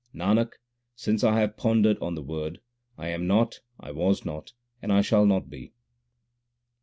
Nanak, 0.15 0.53
since 0.95 1.23
I 1.23 1.39
have 1.39 1.57
pondered 1.57 1.99
on 1.99 2.15
the 2.15 2.23
Word, 2.23 2.59
I 2.97 3.09
am 3.09 3.27
not, 3.27 3.59
I 3.79 3.91
was 3.91 4.25
not, 4.25 4.53
and 4.81 4.91
I 4.91 5.01
shall 5.01 5.27
not 5.27 5.47
be. 5.47 5.73